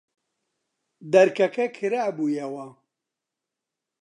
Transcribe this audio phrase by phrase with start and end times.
[1.11, 2.65] دەرکەکە کرابوویەوە.